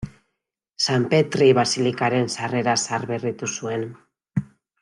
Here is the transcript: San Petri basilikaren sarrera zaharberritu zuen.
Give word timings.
San 0.85 1.05
Petri 1.11 1.51
basilikaren 1.59 2.27
sarrera 2.39 2.75
zaharberritu 2.87 3.55
zuen. 3.61 3.89